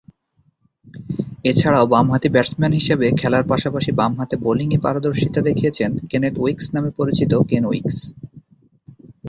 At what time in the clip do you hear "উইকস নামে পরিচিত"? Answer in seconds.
6.39-7.31